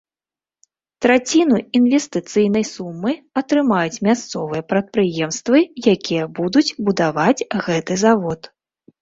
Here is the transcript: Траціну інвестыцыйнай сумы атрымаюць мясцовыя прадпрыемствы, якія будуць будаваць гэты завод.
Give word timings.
Траціну 1.05 1.57
інвестыцыйнай 1.79 2.65
сумы 2.69 3.11
атрымаюць 3.41 4.01
мясцовыя 4.09 4.61
прадпрыемствы, 4.71 5.59
якія 5.95 6.23
будуць 6.41 6.67
будаваць 6.91 7.47
гэты 7.69 7.93
завод. 8.07 8.53